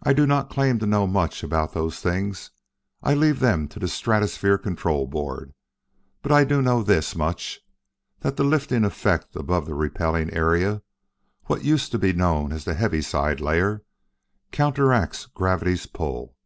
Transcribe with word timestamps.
I 0.00 0.12
do 0.12 0.28
not 0.28 0.48
claim 0.48 0.78
to 0.78 0.86
know 0.86 1.08
much 1.08 1.42
about 1.42 1.72
those 1.72 1.98
things 1.98 2.52
I 3.02 3.14
leave 3.14 3.40
them 3.40 3.66
to 3.66 3.80
the 3.80 3.88
Stratosphere 3.88 4.56
Control 4.58 5.08
Board 5.08 5.52
but 6.22 6.30
I 6.30 6.44
do 6.44 6.62
know 6.62 6.84
this 6.84 7.16
much: 7.16 7.58
that 8.20 8.36
the 8.36 8.44
lifting 8.44 8.84
effect 8.84 9.34
above 9.34 9.66
the 9.66 9.74
repelling 9.74 10.32
area 10.32 10.82
what 11.46 11.64
used 11.64 11.90
to 11.90 11.98
be 11.98 12.12
known 12.12 12.52
as 12.52 12.64
the 12.64 12.74
heaviside 12.74 13.40
layer 13.40 13.82
counteracts 14.52 15.26
gravity's 15.26 15.86
pull. 15.86 16.36